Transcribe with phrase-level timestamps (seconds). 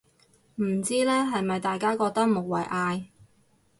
[0.55, 3.03] 唔知呢，係咪大家覺得無謂嗌